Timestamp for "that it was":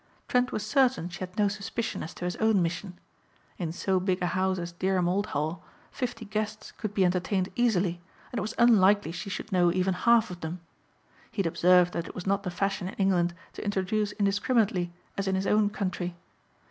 11.93-12.25